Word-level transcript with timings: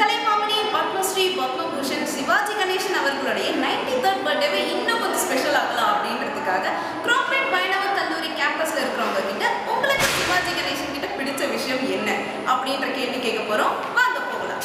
கலைமாமணி 0.00 0.56
பத்மஸ்ரீ 0.74 1.24
பத்மபூஷன் 1.38 2.04
சிவாஜி 2.14 2.54
கணேசன் 2.60 2.98
அவர்களுடைய 3.00 3.48
ninety 3.64 3.94
third 4.04 4.24
பர்த்டேவை 4.26 4.60
இன்னும் 4.74 5.00
கொஞ்சம் 5.02 5.22
ஸ்பெஷல் 5.24 5.58
ஆகலாம் 5.60 5.92
அப்படின்றதுக்காக 5.92 6.72
கிராம்பேட் 7.06 7.50
பைணவ 7.54 7.84
கல்லூரி 7.98 8.30
கேம்பஸில் 8.40 8.82
இருக்கிறவங்க 8.82 9.22
கிட்ட 9.30 9.44
உங்களுக்கு 9.74 10.08
சிவாஜி 10.18 10.52
கணேசன் 10.58 10.94
கிட்ட 10.96 11.08
பிடிச்ச 11.18 11.50
விஷயம் 11.56 11.84
என்ன 11.96 12.10
அப்படின்ற 12.52 12.88
கேள்வி 12.98 13.18
கேட்க 13.26 13.40
போகிறோம் 13.42 13.74
வாங்க 13.98 14.18
போகலாம். 14.32 14.62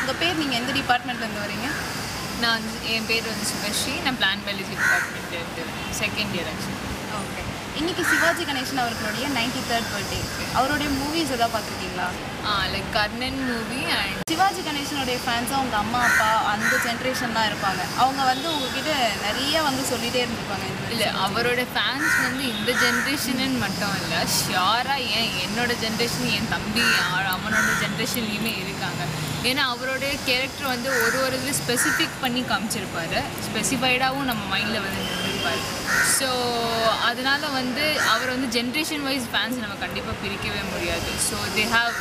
உங்கள் 0.00 0.20
பேர் 0.22 0.40
நீங்கள் 0.42 0.60
எந்த 0.60 0.72
டிபார்ட்மெண்ட்லேருந்து 0.80 1.44
வரீங்க? 1.46 1.68
நான் 2.44 2.64
என் 2.94 3.08
பேர் 3.10 3.30
வந்து 3.30 3.48
சுபஸ்ரீ. 3.52 3.94
நான் 4.04 4.18
பிளான் 4.20 4.44
வேலிஜி 4.48 4.74
டிபார்ட்மெண்ட் 4.82 5.58
செகண்ட் 6.02 6.34
இயர் 6.36 6.50
ஆக்சுவலி 6.52 6.76
இன்னைக்கு 7.78 8.04
சிவாஜி 8.04 8.42
கணேசன் 8.42 8.80
அவர்களுடைய 8.80 9.28
நைன்டி 9.28 9.60
தேர்ட் 9.70 9.90
பர்த்டே 9.92 10.20
அவருடைய 10.54 10.92
மூவிஸ் 10.92 11.30
எதாவது 11.30 11.58
பார்த்துருக்கீங்களா? 11.58 12.06
Like 12.72 12.90
Karnan 12.92 13.40
movie 13.44 13.80
and 13.90 14.16
Sivaji 14.28 14.60
கணேசனுடைய 14.60 15.18
ஃபேன்ஸாக 15.26 15.52
அவங்க 15.52 15.76
அம்மா 15.76 15.98
அப்பா 16.00 16.44
அந்த 16.44 16.76
ஜென்ரேஷன்லாம் 16.76 17.48
இருப்பாங்க. 17.50 17.82
அவங்க 17.96 18.24
வந்து 18.24 18.54
உங்ககிட்ட 18.54 18.92
நிறைய 19.26 19.62
வந்து 19.62 19.82
சொல்லிட்டே 19.82 20.20
இருந்திருப்பாங்க 20.24 20.66
இல்லை 20.90 21.06
அவரோட 21.26 21.66
ஃபேன்ஸ் 21.74 22.16
வந்து 22.22 22.56
இந்த 22.56 22.72
ஜென்ரேஷனுன்னு 22.72 23.58
மட்டும் 23.58 23.94
இல்லை 24.02 24.20
ஷியோராக 24.36 25.06
ஏன் 25.18 25.30
என்னோட 25.46 25.70
ஜென்ரேஷன் 25.84 26.30
என் 26.30 26.48
தம்பி 26.50 26.86
அவ- 27.12 27.36
அவனோட 27.36 27.68
ஜென்ரேஷன்லேயுமே 27.82 28.52
இருக்காங்க. 28.58 29.02
ஏன்னா 29.42 29.64
அவருடைய 29.74 30.14
கேரக்டர் 30.24 30.66
வந்து 30.66 30.90
ஒரு 31.02 31.24
ஒரு 31.24 31.38
இது 31.42 31.54
ஸ்பெசிஃபிக் 31.58 32.20
பண்ணி 32.20 32.40
காமிச்சிருப்பாரு. 32.42 33.20
ஸ்பெசிஃபைடாகவும் 33.46 34.28
நம்ம 34.30 34.58
மைண்டில் 34.58 34.80
வந்து 34.80 35.27
நின்றுருப்பார் 35.38 35.62
ஸோ 36.18 36.28
அதனால 37.08 37.42
வந்து 37.58 37.84
அவர் 38.14 38.32
வந்து 38.34 38.48
ஜென்ரேஷன் 38.58 39.04
வைஸ் 39.08 39.28
ஃபேன்ஸ் 39.32 39.62
நம்ம 39.62 39.76
கண்டிப்பாக 39.84 40.16
பிரிக்கவே 40.22 40.62
முடியாது. 40.72 41.10
So 41.28 41.36
they 41.56 41.64
have 41.76 41.94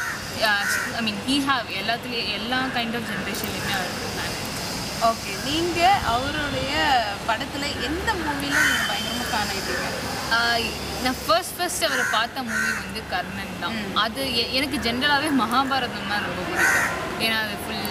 I 0.99 1.01
mean 1.07 1.21
he 1.27 1.37
have 1.49 1.67
எல்லாத்துலேயும் 1.81 2.33
எல்லா 2.39 2.59
கைண்ட் 2.77 2.97
ஆஃப் 2.99 3.07
ஜென்ரேஷன்லையுமே 3.11 3.73
அவருக்கு 3.77 4.09
ஃபேன் 4.15 4.35
ஓகே 5.09 5.31
நீங்கள் 5.47 6.03
அவருடைய 6.13 6.75
படத்தில் 7.29 7.67
எந்த 7.87 8.09
மூவியில் 8.23 8.61
நீங்கள் 8.65 8.87
பயங்கரமாக 8.91 9.29
ஃபேன் 9.31 9.51
ஆகிட்டீங்க 9.53 9.87
நான் 11.03 11.19
ஃபர்ஸ்ட் 11.25 11.55
ஃபர்ஸ்ட் 11.57 11.85
அவரை 11.87 12.05
பார்த்த 12.15 12.43
மூவி 12.47 12.71
வந்து 12.79 13.01
கர்ணன் 13.11 13.59
தான். 13.63 13.75
அது 14.03 14.21
எனக்கு 14.57 14.77
ஜென்ரலாகவே 14.85 15.29
மகாபாரதம் 15.41 16.09
தான் 16.11 16.25
ரொம்ப 16.27 16.41
பிடிக்கும். 16.47 16.87
ஏன்னா 17.25 17.37
அது 17.45 17.55
ஃபுல் 17.63 17.86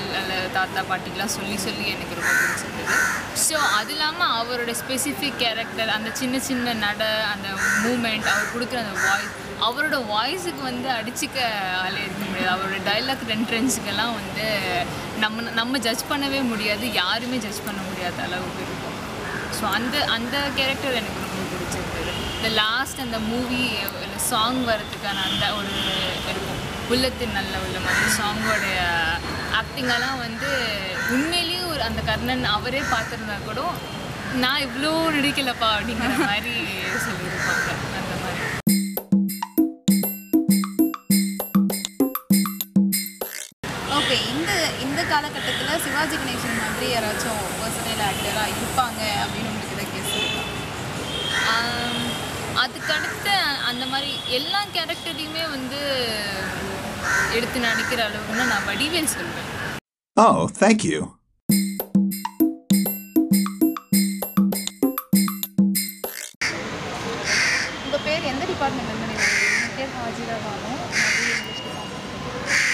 தாத்தா 0.57 0.83
பாட்டிக்கெலாம் 0.91 1.35
சொல்லி 1.39 1.57
சொல்லி 1.67 1.87
எனக்கு 1.95 2.19
ரொம்ப 2.19 2.33
பிடிச்சிருந்தது. 2.41 2.95
ஸோ 3.47 3.57
அது 3.79 3.93
இல்லாமல் 3.95 4.35
அவரோட 4.41 4.73
ஸ்பெசிஃபிக் 4.83 5.41
கேரக்டர் 5.43 5.91
அந்த 5.97 6.11
சின்ன 6.21 6.39
சின்ன 6.49 6.75
நட 6.85 7.03
அந்த 7.33 7.49
மூமெண்ட் 7.85 8.31
அவர் 8.35 8.53
கொடுக்குற 8.55 8.81
அந்த 8.85 8.95
வாய்ஸ் 9.09 9.35
அவரோட 9.67 9.97
வாய்ஸுக்கு 10.15 10.63
வந்து 10.71 10.89
அடிச்சுக்க 10.99 11.39
ஆளே 11.83 12.01
இருக்க 12.07 12.23
முடியாது. 12.31 12.51
அவரோட 12.55 12.79
டைலாக் 12.89 13.27
என்ட்ரன்ஸுக்கெல்லாம் 13.37 14.15
வந்து 14.19 14.47
நம்ம 15.23 15.45
நம்ம 15.61 15.79
ஜட்ஜ் 15.87 16.05
பண்ணவே 16.11 16.41
முடியாது. 16.53 16.87
யாருமே 17.03 17.37
ஜட்ஜ் 17.45 17.67
பண்ண 17.69 17.81
முடியாத 17.89 18.19
அளவுக்கு 18.27 18.63
இருக்கும். 18.67 18.99
ஸோ 19.59 19.65
அந்த 19.77 19.97
அந்த 20.17 20.37
கேரக்டர் 20.59 20.99
எனக்கு 21.01 21.23
ரொம்ப 21.25 21.45
பிடிச்சிருந்தது. 21.53 22.13
இந்த 22.39 22.49
லாஸ்ட் 22.63 23.01
அந்த 23.07 23.19
மூவி 23.31 23.63
சாங் 24.31 24.61
வர்றதுக்கான 24.69 25.19
அந்த 25.31 25.47
ஒரு 25.59 25.73
உள்ளத்தின் 26.91 27.37
நல்ல 27.37 27.55
உள்ளம் 27.61 27.89
அந்த 27.91 28.07
சாங்கோடைய 28.17 28.77
ஆக்டிங்கெல்லாம் 29.59 30.21
வந்து 30.21 30.51
உண்மையிலேயும் 31.09 31.71
ஒரு 31.73 31.83
அந்த 31.83 32.01
கர்ணன் 32.03 32.45
அவரே 32.55 32.83
பார்த்துருந்தா 32.87 33.37
கூட 33.45 33.61
நான் 34.37 34.65
இவ்வளோ 34.67 34.93
நடிக்கலப்பா 35.17 35.69
அப்படிங்கிற 35.75 36.15
மாதிரி 36.25 36.55
சொல்லியிருப்பாங்க. 37.05 37.69
அந்த 37.99 38.15
மாதிரி. 38.23 38.45
ஓகே 43.97 44.17
இந்த 44.33 44.51
இந்த 44.85 45.01
காலகட்டத்தில் 45.05 45.83
சிவாஜி 45.85 46.17
கணேசன் 46.17 46.61
மாதிரி 46.61 46.87
யாராச்சும் 46.93 47.41
பர்சனல் 47.59 48.03
ஆக்டராக 48.09 48.51
இருப்பாங்க 48.53 49.01
அப்படின்னு 49.23 49.51
உங்களுக்கு 49.51 49.77
இதை 49.77 49.87
கேஸ் 49.89 50.15
அதுக்கடுத்து 52.63 53.35
அந்த 53.71 53.85
மாதிரி 53.87 54.11
எல்லா 54.39 54.61
கேரக்டரையுமே 54.75 55.45
வந்து 55.51 55.81
எடுத்து 57.33 57.59
நடிக்கிற 57.61 58.01
அளவுக்குன்னா 58.09 58.47
நான் 58.53 58.67
வடிவேல் 58.71 59.15
சொல்வேன். 59.15 59.51
Oh, 60.17 60.37
thank 60.61 60.83
you. 60.85 61.01
உங்கள் 67.85 68.05
பேர் 68.07 68.29
எந்த 68.31 68.45
நீங்கள் 68.47 69.03
என் 69.57 69.75
பேர் 69.77 69.93
ஹாஜிரா 69.97 70.37
பானு 70.45 70.73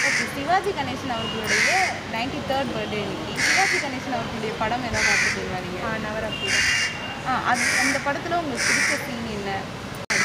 ஓகே 0.07 0.23
சிவாஜி 0.35 0.71
கணேசன் 0.79 1.15
அவர்களுடைய 1.17 1.71
நைன்டி 2.13 2.39
தேர்ட் 2.49 2.73
பர்த்டே 2.75 3.01
இன்னைக்கு 3.05 3.43
சிவாஜி 3.47 3.77
கணேசன் 3.85 4.17
அவர்களுடைய 4.17 4.53
படம் 4.61 4.85
எதாவது 4.89 5.07
பார்த்துருக்கீங்களா 5.09 5.61
நீங்கள் 5.65 6.03
நவராத்திரி. 6.05 6.51
ஆ 7.27 7.33
அது 7.51 7.63
அந்த 7.83 7.97
படத்தில் 8.05 8.39
உங்களுக்கு 8.41 8.67
பிடிச்ச 8.69 8.95
சீன் 9.05 9.29
என்ன? 9.37 9.51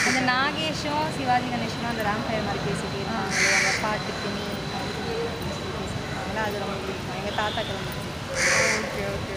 அந்த 0.08 0.20
நாகேஷும் 0.28 1.06
சிவாஜி 1.16 1.48
கணேசனும் 1.52 1.91
அந்த 1.91 2.02
ராம்கயர் 2.08 2.46
மாதிரி 2.46 2.62
பேசிட்டே 2.66 2.98
இருப்பாங்களே 2.98 3.50
அந்த 3.58 3.72
பாட்டுக்கு 3.82 4.28
நீ 4.36 4.44
பேசியிருப்பாங்களா 5.00 6.44
அது 6.46 6.62
ரொம்ப 6.62 6.76
பிடிக்கும். 6.80 7.16
எங்கள் 7.19 7.38
தாத்தாக்கு 7.38 7.72
ரொம்ப 7.72 7.91
ஓகே 8.80 9.04
ஓகே. 9.10 9.34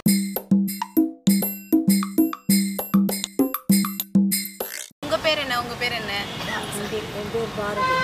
உங்கள் 5.02 5.22
பேர் 5.24 5.42
என்ன? 5.42 5.58
உங்கள் 5.62 5.80
பேர் 5.82 5.98
என்ன? 5.98 6.12
என் 7.14 7.30
பேர் 7.32 7.50
பாரதி. 7.56 7.96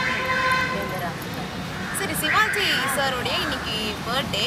சரி 1.98 2.14
சிவாஜி 2.18 2.66
சாருடைய 2.96 3.36
இன்னைக்கு 3.44 3.76
பர்த்டே 4.04 4.44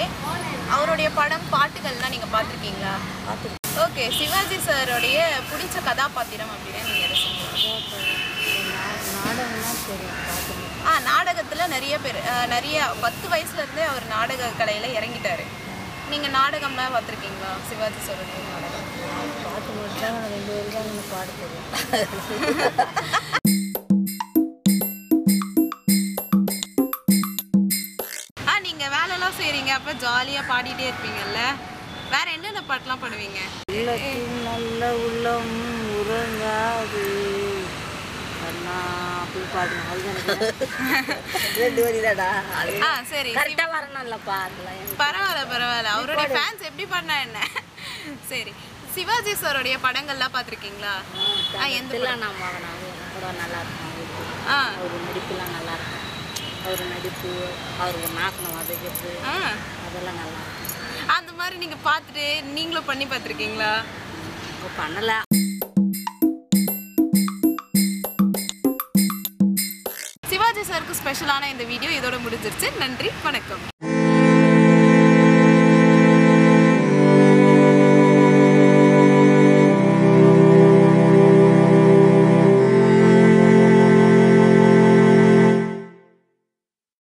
அவருடைய 0.76 1.08
படம் 1.18 1.48
பாட்டுகள்லாம் 1.52 2.14
நீங்கள் 2.14 2.34
பார்த்துருக்கீங்களா? 2.34 2.94
பார்த்து 3.26 3.58
ஓகே 3.84 4.04
சிவாஜி 4.18 4.58
சாருடைய 4.66 5.18
பிடிச்ச 5.50 5.76
கதாபாத்திரம் 5.86 6.54
அப்படின்னா 6.54 6.82
நீங்கள் 6.88 7.04
எதை 7.06 7.18
சொல்லுவீங்க 7.18 7.50
நாடகம்லாம் 9.18 9.82
தெரியும் 9.84 10.18
பார்த்துருக்கேன் 10.22 10.88
ஆ 10.88 11.00
நாடகத்தில் 11.08 11.61
நிறைய 11.74 11.96
பேர் 12.04 12.20
நிறைய 12.54 12.78
பத்து 13.04 13.26
வயசுலேருந்தே 13.34 13.84
அவர் 13.92 14.06
நாடக 14.16 14.50
கலையில் 14.62 14.96
இறங்கிட்டாரு. 14.98 15.46
நீங்கள் 16.12 16.36
நாடகம்லாம் 16.38 16.94
பார்த்துருக்கீங்களா? 16.96 17.52
சிவாஜி 17.70 18.02
சொல்றது 18.08 18.48
நாடகம். 18.52 18.88
பாட்டு 19.46 19.72
மட்டும் 19.78 20.02
தான் 20.04 20.20
ரெண்டு 20.34 20.52
பேரும் 20.52 20.76
தான் 20.78 21.10
பாட 21.12 21.30
தெரியும் 21.42 22.72
ஆ 28.48 28.56
நீங்கள் 28.68 28.92
வேலைலாம் 28.96 29.38
செய்கிறீங்க 29.40 29.72
அப்போ 29.78 29.94
ஜாலியாக 30.06 30.50
பாடிட்டே 30.52 30.88
இருப்பீங்கல்ல. 30.90 31.42
வேற 32.14 32.26
என்னென்ன 32.38 32.62
பாட்டெலாம் 32.70 33.04
பாடுவீங்க 33.04 33.40
உள்ளத்தின் 33.74 34.34
நல்ல 34.48 34.82
உள்ளம் 35.06 35.54
உறங்காது 36.00 37.06
அண்ணா 38.48 38.80
அப்படி 39.32 39.46
பாடுங்க 39.54 39.84
அதுதான் 39.92 40.42
ரெண்டு 41.60 41.82
வரி 41.86 42.00
தாடா 42.06 42.28
அது 42.60 42.72
ஆ 42.84 42.90
சரி 43.12 43.32
கரெக்டாக 43.38 43.70
வரணும்லப்பா 43.76 44.38
பரவாயில்ல 45.02 45.44
பரவாயில்ல. 45.52 45.92
அவருடைய 45.96 46.28
ஃபேன்ஸ் 46.34 46.66
எப்படி 46.70 46.86
பண்ணா 46.88 47.16
என்ன? 47.26 47.40
சரி 48.32 48.52
சிவாஜி 48.96 49.34
சாருடைய 49.42 49.76
படங்கள்லாம் 49.86 50.34
பார்த்துருக்கீங்களா? 50.34 50.94
ஆ 51.58 51.66
எந்த 51.78 51.92
இதெல்லாம் 51.92 52.22
நான் 52.24 52.40
படம் 52.42 53.40
நல்லா 53.40 53.60
இருக்கும். 53.62 53.88
அவருக்கு 53.88 54.50
ஆ. 54.50 54.60
அவர் 54.76 55.06
நடிப்புலாம் 55.08 55.54
நல்லா 55.58 55.74
இருக்கும். 55.78 55.98
அவர் 56.66 56.84
நடிப்பு 56.94 57.32
அவர் 57.80 58.00
ஒரு 58.00 58.12
நாக்கணும் 58.20 58.58
வதக்கிறது 58.60 59.14
ஆ. 59.28 59.36
அதெல்லாம் 59.86 60.20
நல்லா 60.22 60.42
இருக்கும். 60.42 61.10
அந்த 61.18 61.32
மாதிரி 61.34 61.58
நீங்கள் 61.58 61.86
பார்த்துட்டு 61.86 62.26
நீங்களும் 62.52 62.90
பண்ணி 62.92 63.08
பார்த்துருக்கீங்களா? 63.08 63.72
பண்ணலை. 64.78 65.20
சாருக்கு 70.72 71.00
ஸ்பெஷலான 71.04 71.50
இந்த 71.50 71.64
வீடியோ 71.64 71.92
இதோட 72.00 72.18
முடிஞ்சிருச்சு. 72.26 72.68
நன்றி 72.78 73.10
வணக்கம். 73.24 73.91